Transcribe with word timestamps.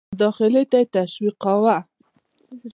مداخلې 0.13 0.63
ته 0.71 0.77
یې 0.81 0.87
تشویقاوه. 0.93 1.77